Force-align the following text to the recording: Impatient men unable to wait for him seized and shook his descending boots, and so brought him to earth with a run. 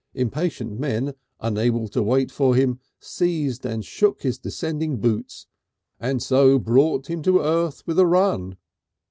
Impatient 0.15 0.79
men 0.79 1.13
unable 1.41 1.87
to 1.87 2.01
wait 2.01 2.31
for 2.31 2.55
him 2.55 2.79
seized 2.99 3.67
and 3.67 3.85
shook 3.85 4.23
his 4.23 4.39
descending 4.39 4.97
boots, 4.97 5.45
and 5.99 6.23
so 6.23 6.57
brought 6.57 7.05
him 7.07 7.21
to 7.21 7.39
earth 7.39 7.85
with 7.85 7.99
a 7.99 8.07
run. 8.07 8.57